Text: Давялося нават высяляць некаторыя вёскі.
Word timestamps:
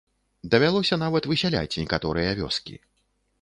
Давялося 0.53 0.97
нават 1.03 1.27
высяляць 1.33 1.77
некаторыя 1.83 2.31
вёскі. 2.41 2.75